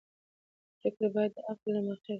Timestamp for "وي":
2.09-2.09